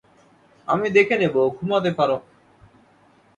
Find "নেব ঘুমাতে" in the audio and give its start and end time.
1.17-1.91